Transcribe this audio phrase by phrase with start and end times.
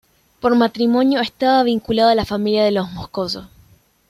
[0.39, 3.47] Por matrimonio estaba vinculado a la familia de los Moscoso.